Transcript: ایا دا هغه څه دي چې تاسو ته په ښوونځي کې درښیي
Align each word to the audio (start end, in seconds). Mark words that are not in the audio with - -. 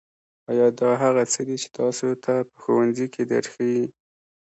ایا 0.51 0.67
دا 0.79 0.89
هغه 1.03 1.23
څه 1.31 1.41
دي 1.47 1.55
چې 1.61 1.67
تاسو 1.79 2.07
ته 2.23 2.33
په 2.49 2.55
ښوونځي 2.63 3.07
کې 3.13 3.21
درښیي 3.31 3.83